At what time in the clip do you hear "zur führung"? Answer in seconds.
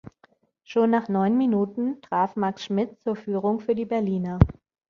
3.03-3.59